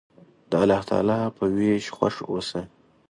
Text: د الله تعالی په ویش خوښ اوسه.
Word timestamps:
د 0.49 0.51
الله 0.63 0.81
تعالی 0.89 1.19
په 1.37 1.43
ویش 1.55 1.85
خوښ 1.95 2.15
اوسه. 2.31 2.61